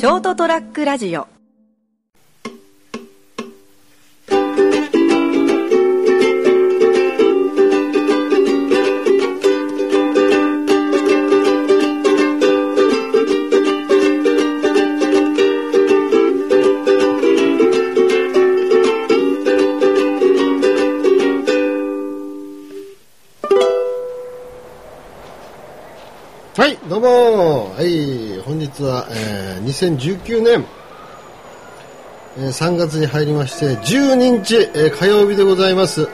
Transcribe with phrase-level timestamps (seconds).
[0.00, 1.39] ショートトラックラジオ。
[26.60, 30.66] はい、どうも、はい、本日は、えー、2019年、
[32.36, 36.06] えー3月に入りまして、12日、えー火曜日でございます。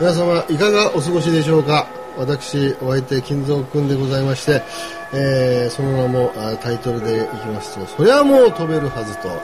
[0.00, 1.86] 皆様、いかがお過ごしでしょうか？
[2.16, 4.62] 私、お相手、金蔵君でございまして、
[5.12, 9.34] えーその名もあタイトルでいきますと、そりゃもう飛べるはずという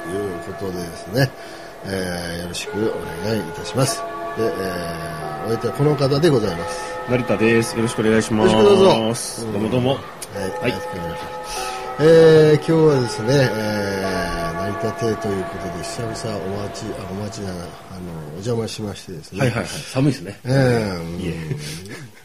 [0.47, 1.31] ことでですね、
[1.85, 3.99] えーよろしくお願いいたします。
[4.39, 6.81] で、えーお相手はこの方でございます。
[7.11, 7.77] 成田です。
[7.77, 8.55] よろしくお願いします。
[8.55, 10.18] よろしくどうぞどうもどうも。
[10.35, 11.79] はい、はいよろしくお願いします。
[12.01, 17.67] えー、今日はですね、えー、成田亭ということで、久々お待ち、あ、お待ちな、あの、
[18.29, 19.41] お邪魔しましてですね。
[19.41, 19.69] はいはいはい。
[19.69, 20.41] 寒いですね。
[20.45, 22.19] えー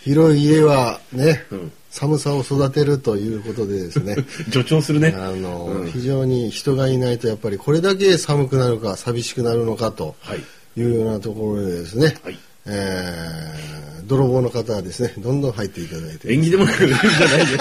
[0.00, 4.14] 広い家はね、うん寒さを育てるということでですね、
[4.52, 5.14] 助長するね。
[5.16, 10.42] あの、うん非常に人がいないとやっぱりこれだけ寒くなるか寂しくなるのかとはい。
[10.78, 12.38] いうようなところでですね、はい。
[12.68, 16.32] えー、泥棒の方はですね、どんどん入っていただいて。
[16.32, 17.58] 縁起でもなくじゃないよ。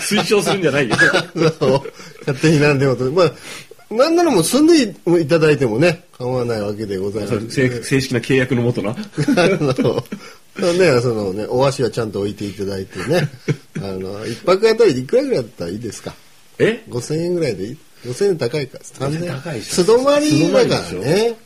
[0.00, 0.96] 推奨するんじゃないよ。
[1.34, 3.10] 勝手に何でもと。
[3.10, 3.32] まあ、
[3.94, 7.50] なんならもう住んでいただいてもね、構わないわけでございます。
[7.50, 8.90] 正正式な契約のもとな。
[8.92, 10.04] あの、
[10.74, 13.28] ね、そのね、お箸はちゃんと置いていただいてね、
[13.78, 16.14] あの、一泊あたりいくらぐらいだったらいいですか？
[16.58, 19.30] え ?5000 円ぐらいでいい ?5000 円高いか ?3000 円。
[19.40, 21.36] 高い素泊まりだからね。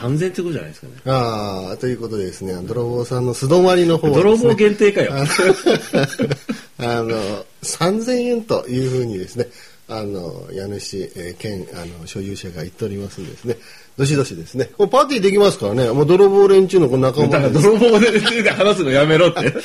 [0.00, 0.92] ?3000 ってことじゃないですかね。
[1.06, 5.12] ああ、ということでですね、泥棒さんの素泊まりの方はですね泥棒限定かよ。
[6.78, 9.48] あの、3000円というふうにですね、
[9.88, 13.56] あの、家主、えー兼、あの、所有者が言っておりますんでですね、
[13.98, 17.50] どしどしですね、これパーティーできますからね、もう泥棒連中のこの仲だから。
[17.50, 19.52] 泥棒で話すのやめろって。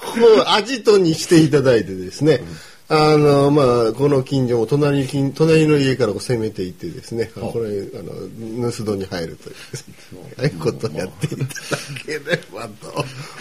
[0.00, 2.42] こう、アジトにしていただいてですね、
[2.92, 9.54] あの、まあ、この近所も隣に近、隣の家から攻めていってですね、あこれ、あの、盗人に入るという
[10.36, 11.46] ああいうことをやっていただ
[12.04, 12.18] けれ
[12.52, 12.68] ば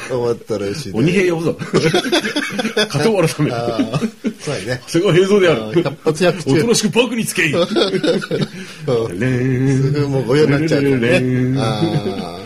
[0.07, 0.91] と思ったらしいです。
[0.93, 1.57] 鬼平呼ぶぞ。
[2.89, 3.51] 片原ため。
[3.51, 3.99] ああ、
[4.39, 4.81] そうやね。
[4.85, 5.81] それが平蔵である。
[5.81, 7.53] 百発百中おとなしくバクにつけい。
[7.57, 7.67] うん
[9.81, 12.38] すぐもうご用になっちゃうからね。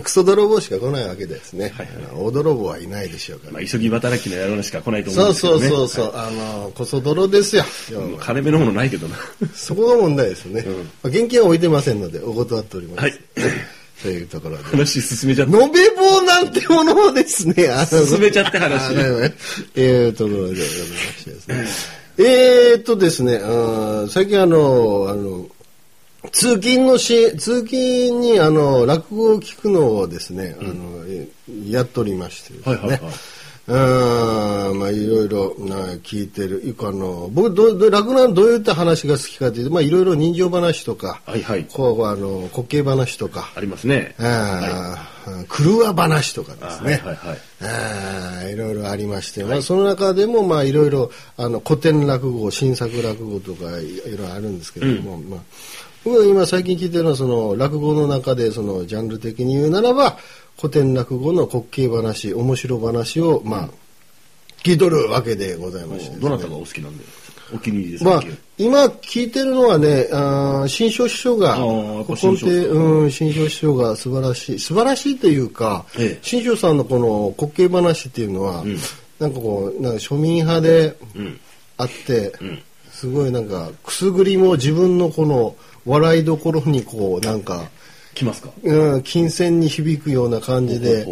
[0.00, 1.74] クソ泥棒しか来ないわけですね。
[1.78, 3.52] あの大泥棒はいないでしょうから。
[3.52, 5.88] まあ、急ぎ働きの野郎にしか来ないと思うんそうですけどね。
[5.88, 7.64] そうそうそう、あの、こそ泥ですよ。
[8.20, 9.16] 金目のものないけどな。
[9.54, 10.64] そこが問題ですね。
[11.02, 13.00] まあ現金は置いてませんので、お断っております。
[13.02, 13.14] はい。
[14.02, 14.64] というところで。
[14.64, 15.58] 話進めちゃった。
[15.58, 18.96] 延べ棒なんてものをですね、あの進めちゃって話あね
[19.28, 19.34] ね
[19.74, 20.64] えー、ところでございま
[21.18, 22.02] してですね。
[22.18, 23.40] えーとですね、
[24.08, 25.46] 最近あの、あの、
[26.30, 31.28] 通勤のし、通勤にあの、落語を聞くのをですね、あの、え
[31.68, 32.76] やっておりましてですね。
[32.76, 33.12] はいはいはい
[33.68, 36.74] あーまあいろいろな聞いてる。
[36.80, 41.64] あの、僕どう、どう落語のどういった話が好きかというと、まあいろいろ人情話とか、はいはい。
[41.72, 44.16] こう、あの、滑稽話とか、ありますね。
[44.18, 47.00] ああ、車話とかですね。
[47.04, 55.40] あはいはいはいいろいろありまして、まあ、その中でも、まあ、いろいろ、あの、古典落語、新作落語とか、いいろいろあるんですけれども、まあ、
[56.04, 60.18] 僕が今最近聞いてるのは、その、落語の中で、その、ジャンル的に言うならば、
[60.56, 63.68] 古典落語の滑稽話、面白話を、まあ、
[64.62, 67.04] 聞いとるわけでございまして、どなたがお好きなんで
[67.54, 68.22] お気に入りですか、まあ、
[68.58, 76.18] 今聞いてるのはね、あー新庄師匠が、うん、新庄師匠が素晴らしい、素晴らしいというか、ええ。
[76.22, 78.64] 新庄さんのこの滑稽話っていうのは、
[79.18, 81.40] なんかこう、なんか庶民派でうん。
[81.78, 82.62] あって、ん
[83.02, 87.68] すごいなんか、くすぐりも自分のこの笑いどころにこう、なんか、
[88.14, 88.50] 来ますか？
[88.62, 91.06] うん、金銭に響くような感じで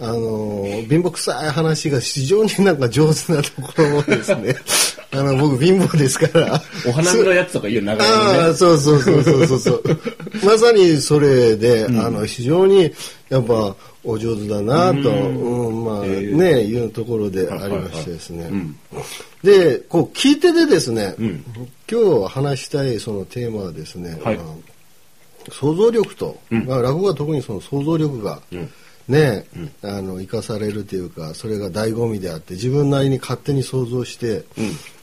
[0.00, 4.56] あのー、貧乏くさい話が非常になんか上手なところもですね、
[5.12, 8.38] あの、僕貧乏ですから、お花見のやつとか言う長あ屋のね。
[8.50, 9.82] あそうそうそうそうそうそう。
[10.44, 12.92] まさにそれで、あの非常に
[13.30, 15.84] やっぱお上手だなと、うん。
[15.84, 18.50] まあねいうところでありましてですね、
[19.42, 21.44] でこう聞いててですね、ん。
[21.90, 24.40] 今日話したいそのテーマはですね、はい。
[25.50, 28.70] 想像力と、まあ、落語は特にその想像力が、ん。
[29.08, 29.46] ね、
[29.82, 34.44] あの生かされるというかそれが醍醐味であって自分なりに勝手に想像して、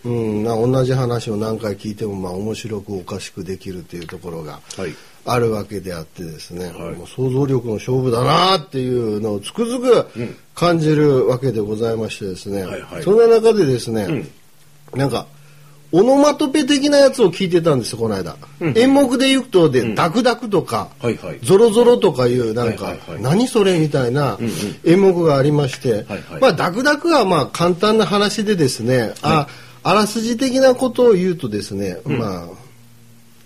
[0.05, 0.43] うん。
[0.45, 4.95] な同じ話を何回聞いてもまあ面白くおかしくできるというところがはい
[5.31, 6.95] あるわけであってですね、はい。
[6.95, 10.07] もう想像力の勝負だなっていうのをつくづく
[10.55, 13.03] 感じるわけでございましてですね、はいはい。
[13.03, 14.25] そんな中でですね、
[14.93, 15.27] なんか
[15.91, 18.35] オノマトペ的なやつを聞いてたんですよ、この間。
[18.75, 21.39] 演目で言うと、で、ダクダクとか、はいはい。
[21.41, 23.23] ゾロゾロとかいう、なんか、はいはいはい。
[23.23, 24.37] 何それみたいな
[24.85, 26.41] 演目がありまして、はいはい。
[26.41, 29.47] まあ、ダクダクはまあ、簡単な話でですね、あ、
[29.81, 32.47] あらすじ的なことを言うとですね、まあ、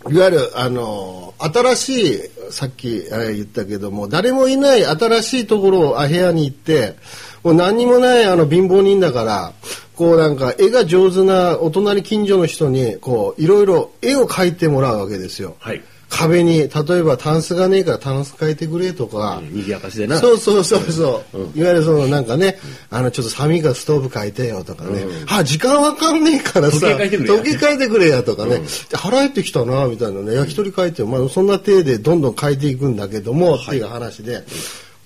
[0.09, 2.19] いわゆる、あの、新しい、
[2.50, 6.95] さっき言ったけども、誰もいない新しいところを、あ部屋に行って、
[7.43, 9.53] もう何にもないあの貧乏人だから、
[9.95, 15.55] こうなんか絵が上手なお隣近所の人に、こう、いろいろ絵を描いてもらうわけですよ。
[15.59, 15.81] はい。
[16.09, 16.67] 壁に、例
[16.99, 20.19] えばタンスがねえからタンス描いてくれとか、うん賑やかしでな。
[20.19, 22.59] そうそうそうそう、いわゆるそのなんかね、
[22.91, 28.21] あのちょっと寒いからストーブ変えてよとかね、あ時間わかんねえからさ時計変えてくれや。
[28.21, 30.35] とかね、で腹減ってきたなみたいなね。
[30.35, 34.43] 焼き鳥変えてよ、まあそんな体でどんどん変えていくんだけども、っていう話で、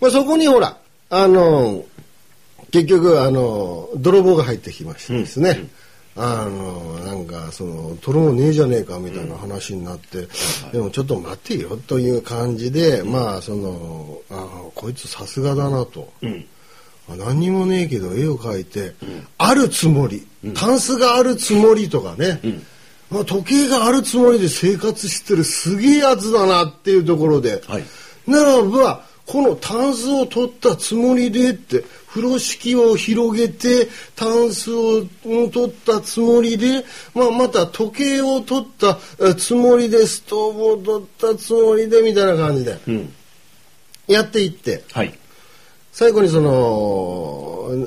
[0.01, 0.77] まあそこにほら
[1.09, 1.85] あの
[2.71, 5.69] 結局あの泥棒が入ってきましてですね、
[6.15, 10.27] あのなんかその取るもんねえじゃねえかみたいな話になって、
[10.71, 16.11] でもちょっと待ってよという感じで、まあそのあこいつさすがだなと、
[17.07, 18.93] 何にもねえけど絵を描いて、
[19.37, 22.41] あるつもり、タンスがあるつもりとかね、
[23.09, 27.83] まあ、時計があるつもりで生活してるすげえやつだなっていうところで、はい。
[28.27, 43.13] ならばこのタンスを取ったつもりでって風呂敷を広げてタンスをうん取ったつもりで、まあ、また時計を取ったえつもりでストーブを取ったつもりでみたいな感じでうん。
[44.07, 44.83] やっていって。
[44.93, 45.13] はい。
[45.91, 46.49] 最後にその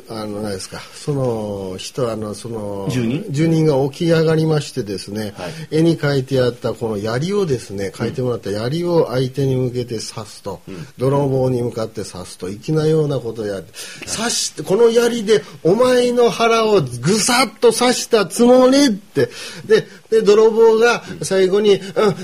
[0.08, 3.24] あの何ですかその人あのその住人？
[3.32, 5.78] 住人が起き上がりましてですね、はい。
[5.78, 10.60] 絵に描いてあったこの槍をですね描いてもらった槍を相手に向けて刺すと、
[10.98, 13.72] 泥棒に向かって刺すと粋なようなことをやって
[14.06, 19.28] 刺してこの槍でお前の腹をぐさっと刺したつもりって。
[19.66, 21.82] でで泥棒が最後に、うん、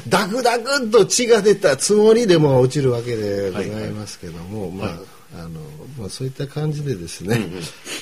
[0.09, 4.99] ダクダクっと血が出たつもりでもう落ちるわけでございますけども、まあ、
[5.35, 5.61] あの
[5.99, 7.41] まあ、そういった感じでですね、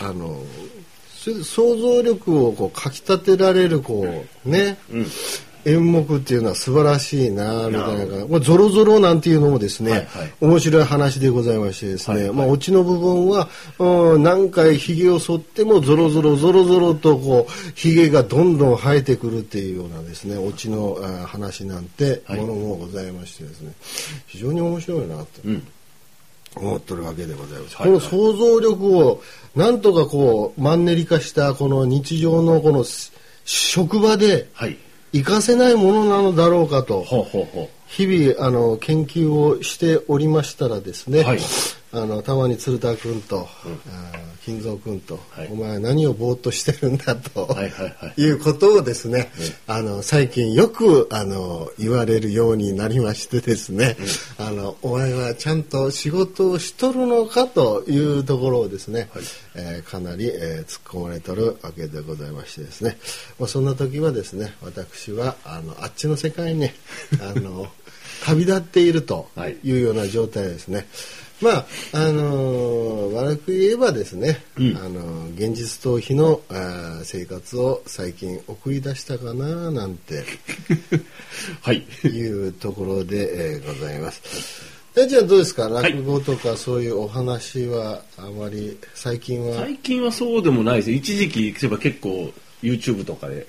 [0.00, 0.42] あの
[1.08, 4.76] それで想像力をこうかきたてられるこうね、
[5.64, 8.28] 演目っていうのは素晴らしいなみたいな感じ。
[8.28, 10.32] まあゾロゾロなんていうのもですね、はいはい。
[10.40, 12.36] 面白い話でございましてですね、はいはい。
[12.36, 13.48] まあオチの部分は、
[13.78, 22.40] うん、何回ひげを剃ってもゾロゾロゾロゾロとこうひげがどんどん生えてくるっていうようなですねオチのあ話なんてはい。
[22.40, 23.72] ものもございましてですね、
[24.26, 25.26] 非常に面白いなと。
[25.46, 25.66] うん。
[26.56, 27.76] 思ってるわけでございます。
[27.76, 29.22] はいこの想像力を
[29.56, 33.12] なんとかこうマンネリ化したこの日常のこのし
[33.44, 34.78] 職場ではい。
[35.12, 37.04] 活かせないものなのだろうかと
[37.86, 41.38] 日々あの研究をしておりましたらですね、はい
[41.94, 45.48] あのたまに鶴田君と、あー金蔵君と、はい。
[45.50, 48.20] お前は何をぼーっとしてるんだと、はいはいはい。
[48.20, 49.32] いうことをですね、
[49.66, 53.96] あの最近よくあの言われるようになりましてですね、
[54.36, 59.08] あのお前はちゃんと仕事をしとるのかというところをですね、
[59.54, 62.98] えーかなり、えー突っ込まれとるわけでございましてですね、
[63.38, 66.70] まあ、そんな時はですね私はあのあっちの世界に
[67.20, 67.68] あの
[68.22, 70.86] 旅立っているとはいいうような状態ですね。
[71.42, 80.24] まああのー悪く言えばですね、うんあのー現実逃避のあー生活を最近送り出したかななんてう。
[81.60, 81.84] はい。
[82.04, 84.22] いうところで、えーございます。
[84.96, 85.68] えじゃあどうですか？
[85.68, 91.68] い落語とかそういうお話はあまり最近は、最近はそうでもないです一時期、結
[92.00, 93.44] 構 YouTube とかで、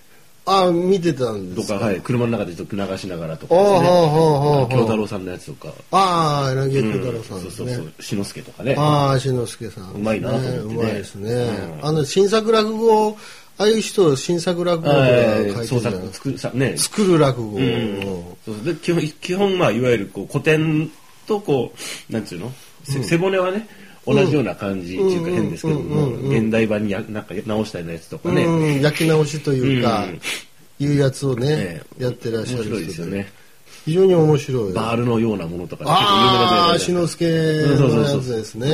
[0.46, 3.62] あ見てたんでとか、すかはい、車の中でちょっと流しながらとかね。
[3.62, 4.68] はあ、はあ、はあ。
[4.70, 5.74] 京太郎さんのやつとか。
[5.92, 7.66] ああ、柳うん家京太郎さんですね。
[7.66, 7.94] そうそうそう。
[8.00, 8.76] 志の輔とかね。
[8.78, 11.32] ああ、志の輔さん、うまいなと思ってねうまいですね。
[11.32, 13.18] うんあの、新作落語、
[13.58, 16.78] ああいう人、新作落語とか書いてる作作るさね。
[16.78, 17.58] 作る落語。
[17.58, 20.92] うんそうで基本基本まあいわゆるこう古典
[21.26, 21.74] とこ
[22.10, 22.52] うなんつうの、
[22.84, 23.68] せ背骨はね
[24.06, 25.36] 同じような感じっていうかうん。
[25.36, 30.22] 変ですけども、現代版にやなんか直したようなやつとかね、うん、焼き直しというか、うん。
[30.78, 32.04] いうやつをね、ええ。
[32.04, 33.32] やってらっしゃる面白いですよね。
[33.86, 34.74] 非常に面白い。
[34.74, 38.68] バールのようなものとかねああ、志結構有名なやつの輔のやつですね。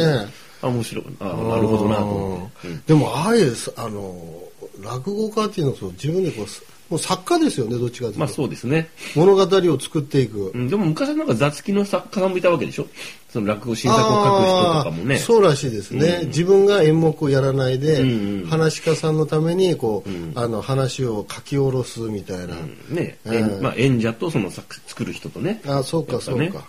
[0.62, 1.06] あ面白い。
[1.20, 2.84] あなるほどなと思って、うん。
[2.86, 4.44] でも、ああいう、あの、
[4.84, 6.46] 落語家っていうのはそう自分でこう、
[6.92, 8.20] もう作家ですよね、どっちかというと。
[8.20, 10.52] まあそうですね、物語を作っていく。
[10.54, 12.88] うん、でも昔はなんか雑記の作家さんもいたわけでしょ？
[13.32, 15.18] その落語新作を書く人とかもね。
[15.18, 18.46] そうらしいですね、自分が演目をやらないで、うんうん。
[18.48, 22.56] 話し家さんのためにこう、あの話を書き下ろすみたいな、
[22.90, 25.62] ね、うん演まあ、演者とその作作る人とね。
[25.66, 26.68] あそうかねそうか、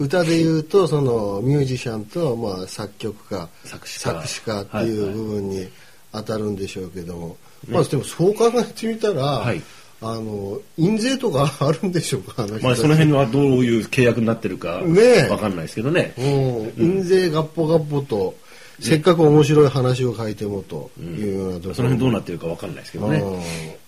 [0.00, 4.26] 歌で言うとそのミュージシャンと、まあ、作曲家作詞家。
[4.26, 5.68] 詞家っていう部分に
[6.10, 7.36] 当たるんでしょうけども、
[7.68, 9.62] まあでもそう考えてみたら、はい。
[10.04, 15.28] あの印税とかあるんでしょうかまあ、その辺はどういう契約になってるかねえ。
[15.28, 16.12] わかんないですけどね。
[16.18, 18.34] うん、印税ガッポガッポと、
[18.80, 21.74] せっかく面白い話を書いてもというようなところ。
[21.74, 23.18] その辺どうなってるかわかんないですけどね。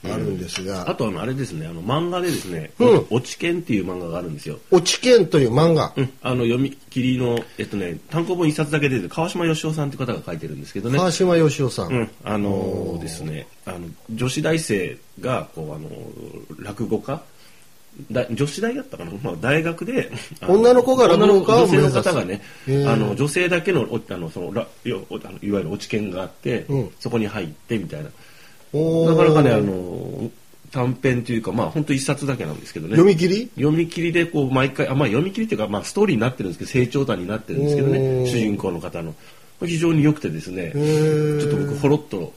[0.05, 0.13] うん。
[0.13, 3.07] あるんですが、あとあの、あれですね、あの、漫画でですね、うん。
[3.11, 4.59] 落ち剣っていう漫画があるんですよ。
[4.71, 10.99] 落ち剣という漫画、うん、あの読み切りの、えっとね、単行本一冊だけ出てる川島義雄さんって方が書いてるんですけどね。
[10.99, 17.23] 川島義雄さん、うん、あのーですね、あの女子大生がこうあのー落語家
[18.11, 20.11] だ女子大だったかな、 まあ、大学で
[20.47, 22.43] 女の子が落語家を女性の方がね
[22.87, 26.91] あの女性だけのおあのそのらよおあのいわゆる落ち研があって、うん。
[26.99, 28.07] そこに入ってみたいな。
[28.07, 30.31] なかなかねあの
[30.73, 32.97] 短編というかまあ本当一冊だけなんですけどね。
[32.97, 33.51] 読み切り？
[33.55, 38.27] 読み切りでこう毎回あ、まあ、読み切りっていうか、まあ、ストーリーになってるんですけど成長談になってるんですけどおねー。
[38.27, 39.15] 主人公の方の。
[39.65, 41.41] 非常に良くてですねー。
[41.41, 42.33] ちょっと僕ほろっと、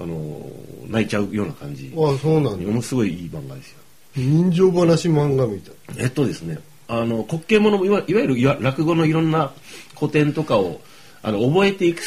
[0.00, 1.92] あのー泣いちゃうような感じ。
[1.96, 2.66] あそうなんだ。
[2.66, 3.78] ものすごいいい漫画ですよ
[4.16, 5.74] 人情話漫画みたい。
[5.98, 6.58] えっとですね
[6.88, 9.52] あの滑稽者もいわいわゆる落語のいろんな
[9.98, 10.80] 古典とかを
[11.22, 12.02] あの覚えていく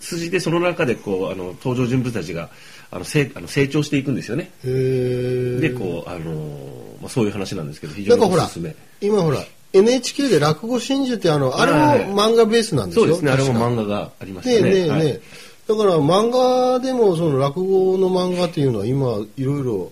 [0.00, 2.50] 筋でその中でこうあの登場人物たちが
[2.90, 4.50] あの成あの成長していくんですよね。
[4.62, 8.74] でこう、あのーまあ、そういう話なんですけど非常におすすめ。
[9.00, 9.40] 今ほら
[9.72, 11.72] NHK で落語真珠ってあのあれ
[12.06, 13.06] も漫画ベースなんですよ。
[13.06, 14.54] そうですねあれも漫画がありましね。
[14.54, 15.20] えたねねえねえ、はい。
[15.66, 19.90] だから漫画でもその落語の漫画っていうのは今いろいろ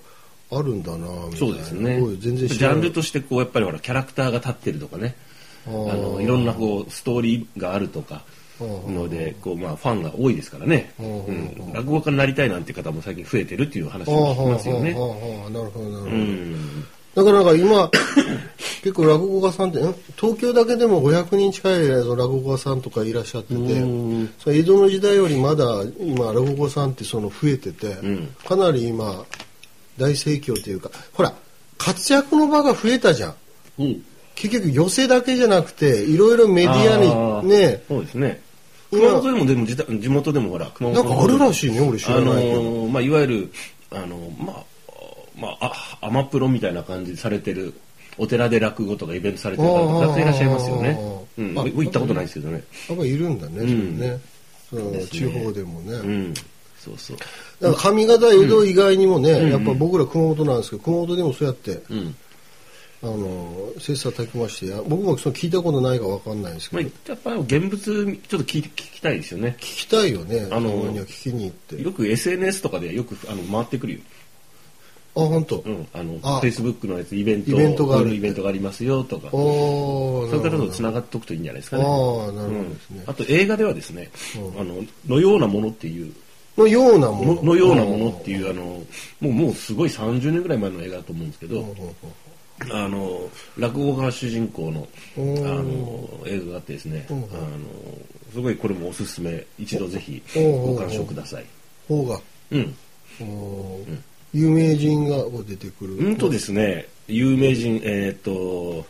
[0.52, 1.06] あるんだな
[1.37, 2.00] そうですね。
[2.18, 5.14] 全然ジャンルとしてこうやっぱりほらキャラクターが立ってるとかね。
[5.66, 8.25] あのいろんなこうストーリーがあるとか
[8.61, 11.25] のでこう、まあ、ファンが多いですからね、うん。
[11.26, 14.90] うん落語家になりたいなんて方も最近増えてるっていう話を聞きますよね。
[14.90, 16.85] なるほどなるほど、うん。
[17.14, 17.90] だからなんか今
[18.82, 24.30] 結構落語家さんってん東京だけでも500人近い落語家さんとかいらっしゃっててうん。
[24.38, 25.64] その江戸の時代よりまだ
[26.00, 28.28] 今落語家さんってその増えてて、ん。
[28.44, 29.25] かなり今
[29.99, 31.35] 大盛況というかほら
[31.79, 33.35] 活躍の場が増えたじゃん。
[33.79, 34.05] うん。
[34.35, 38.41] 結局寄せだけじゃなくていろいろメディアあーにねそうですね。
[38.91, 43.53] 今熊本でもでも地元でもほら熊本なんかあるらしいね俺知らあないけど、のーまあ、いわゆる
[43.91, 44.65] あのまあ
[45.39, 47.75] まああアマプロみたいな感じでされてる
[48.19, 50.99] お寺で落語とかイベントされてる方とかたくさんいらっしゃいますよね。
[51.39, 52.63] うん、行ったことないですけどね。
[52.89, 54.21] やっぱいるんだね、それね。
[54.69, 55.21] そのですね。
[55.21, 56.35] 地方でもね、うん、
[56.85, 57.17] そうそう。
[57.61, 62.15] だから上方江戸以外にもね、やっぱ僕ら熊本なんですけど熊本でもそうやって、うん。
[63.05, 69.57] あの切磋琢磨してや僕もその聞いたことないかわかんないんですけまあ、ど、やっぱり現物ちょっと聞聞きたいですよね。
[69.59, 71.83] 聞きたいよねあのには聞きに行って。
[71.83, 74.01] よく SNS とかでよくあの回ってくるよ。
[75.17, 76.41] あ本当、うん、あのあ。
[76.41, 78.15] Facebook のやつイベントイベントがある。
[78.15, 79.31] イベントがありますよとか。
[79.33, 81.83] そういう方とつながっておくといいんじゃないですかね。
[81.83, 81.91] ああ
[82.33, 84.12] なるほどですね、あと映画ではですね、
[84.57, 84.77] あの
[85.09, 86.15] のようなものっていう
[86.56, 87.35] のようなもの。
[87.35, 88.85] ののようなものっていうあのも
[89.23, 91.64] うもうすごい30年ぐらい前の映画だと思うんですけど、
[92.71, 93.28] あの
[93.59, 97.23] 落語家が主人公のあの映画があってですね、あの
[98.32, 99.44] すごいこれもおすすめ。
[99.59, 101.44] 一度ぜひご鑑賞ください。
[101.88, 102.21] 方が。
[102.50, 102.76] うん。
[103.21, 103.99] おー
[104.35, 105.94] 有名人が出てくる。
[105.97, 108.87] うんとですね、有名人えっ、と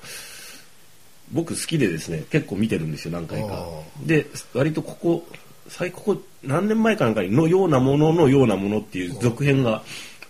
[1.33, 3.49] 僕好きでですね結構見てるんですよ何回か。
[3.55, 3.67] あ。
[4.05, 5.27] で割とここ
[5.69, 9.83] 最ここ何年前かなんかにのようなもののようなものっていう続編が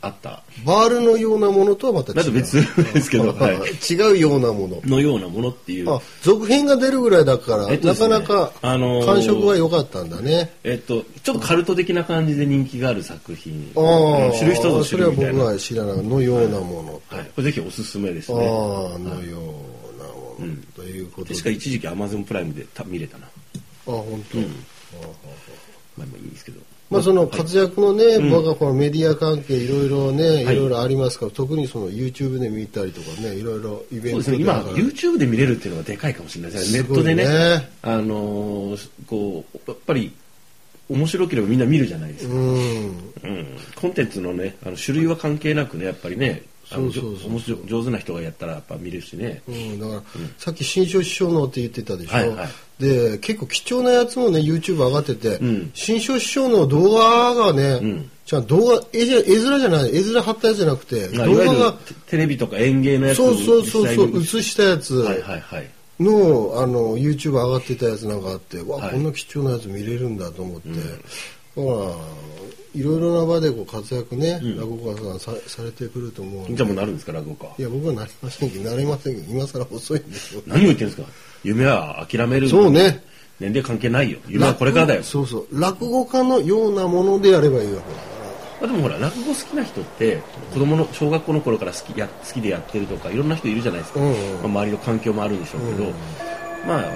[0.03, 0.43] あった。
[0.67, 2.57] バールのようなものとはまた違う別
[2.93, 3.57] ですけど、 はい。
[3.95, 5.91] 違うようなもののようなものっていう。
[5.91, 13.71] あ続編が出るぐらいだから、なえっとねかなかあのー感触が良かったんだね、えっと、ちょっとカルト的な感じで人気がある作品。
[13.77, 15.39] ああうん知る人ぞ知それはるみたいな。
[15.39, 17.25] 僕は知らないのようなものはい。
[17.27, 18.45] これぜひおすすめですああね。
[18.45, 23.27] のようなもの、ということで確か一時期 Amazon プライムでた見れたな。
[23.27, 23.31] あ
[23.87, 24.47] 本当、まあ
[25.97, 26.61] まあいいんですけど。
[26.91, 34.53] まあその活躍のね、僕はこのメディア関係いろいろね、いろいろありますから、特にその YouTube で見たりとかね、いろいろイベントそうですね。
[34.53, 36.83] 今、YouTube で見れるっていうのがでかいかもしれないですね。
[36.83, 37.25] ネットでね。
[37.81, 40.13] あのーこう、やっぱり、
[40.91, 42.35] 面白ければみんな見るじゃないですか。
[43.77, 46.43] コンテンツのね、あの種類は関係なくね、やっぱりね、
[46.73, 47.31] そうそうそう。
[47.31, 49.43] 面白い上手な人がやったらやっぱ見れるしね。
[49.49, 50.03] うん、だから、
[50.39, 52.49] さっき新書師匠のって言ってたでしょ、はいはい。
[52.83, 55.71] で結構貴重なやつもね YouTube 上がってて、ん。
[55.75, 58.11] 新書師匠の動画がね、ん。
[58.25, 65.71] じゃあ動画絵絵面じゃない絵面貼ったやつじゃなくて動画がテテレビとか演芸のやつをそうそうそうそう映したやつはいはいはい。
[66.01, 68.91] のあの YouTube 上がってたやつなんかあってわ、はい。
[68.93, 70.81] こんな貴重なやつ見れるんだと思って、だか
[71.55, 71.95] ら
[72.75, 77.55] いろいろな場でこう活躍ね、落語家さんさされてくると思うじゃあもうなるんですか、落語家。
[77.59, 80.43] いや僕はなりませんけどなりませんけど今更遅いんですよ。
[80.49, 81.09] 何を言ってるんですか？
[81.45, 82.49] 夢は諦める。
[82.49, 82.71] そう。
[82.71, 83.05] ね。
[83.41, 84.19] 年齢関係ないよ。
[84.29, 85.03] 夢はこれからだよ。
[85.03, 85.47] そうそう。
[85.53, 88.13] 落語家のようなものでやればいいわけだ
[88.63, 90.23] まあ、でもほら落語好きな人って
[90.55, 94.15] 子供の小学校の頃から好きや好きでやってるとかいろんな人いるじゃないですか、うんうん。
[94.15, 95.91] まあ、周りの環境もあるんでしょうけど、うん。
[96.69, 96.89] まああの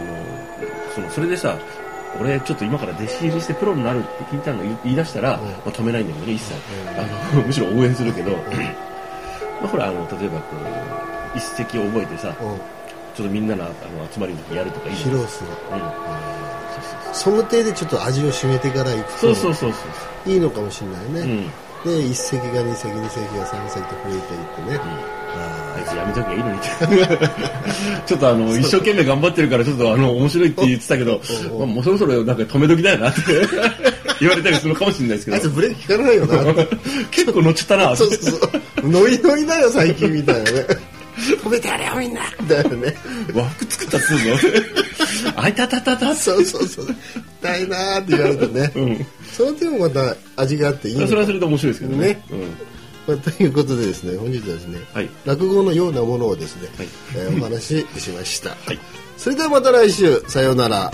[0.94, 1.58] そのそれでさ
[2.20, 6.54] 俺ちょっと今から弟子入りしてプロになるって聞いたの言い出したら、まあ、止めないんだけどね一切、
[6.96, 8.38] あの むしろ応援するけど、ま
[9.64, 10.56] あほらあの例えばこ
[11.34, 12.60] う一席を覚えてさ、うん。
[13.16, 13.72] ちょっとみんなのあの
[14.12, 15.50] 集まりの時やるとかいい披露する。
[15.72, 17.14] うん。
[17.14, 19.78] その程でちょっと味を占めてから行くそうとそうそうそ
[20.26, 20.32] う。
[20.32, 21.50] いいのかもしれないね、ん
[21.86, 24.80] で一席が二席二席が三席と増えていってね、
[25.36, 25.84] あい。
[25.84, 26.58] つやめときゃいいのに。
[26.58, 26.60] っ
[28.02, 31.20] てちょっとあの一生懸命頑張ってるからちょっとあの面白いって言ってたけど、
[31.58, 33.20] まあ、もうそろそろなんか止め時だよなって
[34.18, 35.36] 言われたりするのかもしれないですけど。
[35.36, 36.66] あいつブレーキ効かないよな。
[37.12, 37.96] 結構乗っちゃったな。
[37.96, 38.48] そうそうそ
[38.82, 38.88] う。
[38.88, 40.66] ノリノリだよ最近みたいなね。
[41.42, 42.22] 褒めてやれよみんな。
[42.40, 42.96] みたいなね
[43.32, 46.86] 和服作ったっつうのあいたたたたそうそうそう
[47.54, 49.06] 痛いなーって言われてね、 うん。
[49.32, 52.08] その点もまた味があっていいのそれはそれで面白いですけどね。
[52.08, 52.22] ね。
[53.06, 55.08] まあ、ということでですね本日はですね、はい。
[55.24, 56.88] 落語のようなものをですね、はい。
[57.16, 58.78] えーお話ししました、 はい。
[59.16, 60.90] それではまた来週さようなら。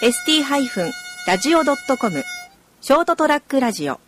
[0.00, 2.24] ST-radio.com
[2.80, 3.98] ショートトラックラジオ